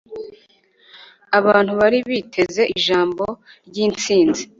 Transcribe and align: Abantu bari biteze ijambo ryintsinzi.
Abantu 1.37 1.71
bari 1.79 1.97
biteze 2.09 2.63
ijambo 2.75 3.23
ryintsinzi. 3.67 4.43